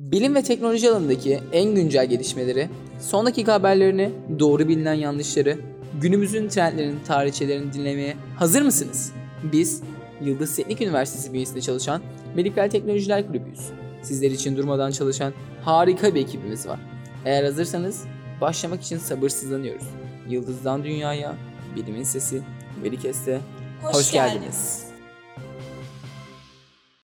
[0.00, 2.68] Bilim ve teknoloji alanındaki en güncel gelişmeleri,
[3.00, 5.58] son dakika haberlerini, doğru bilinen yanlışları,
[6.00, 9.12] günümüzün trendlerini, tarihçelerini dinlemeye hazır mısınız?
[9.52, 9.82] Biz
[10.24, 12.02] Yıldız Teknik Üniversitesi bünyesinde çalışan
[12.34, 13.60] Medikal Teknolojiler Kulübüyüz.
[14.02, 15.32] Sizler için durmadan çalışan
[15.64, 16.80] harika bir ekibimiz var.
[17.24, 18.04] Eğer hazırsanız
[18.40, 19.86] başlamak için sabırsızlanıyoruz.
[20.28, 21.34] Yıldızdan Dünyaya,
[21.76, 22.42] Bilimin Sesi,
[22.82, 23.40] Medikes'te
[23.82, 24.79] hoş, geldiniz.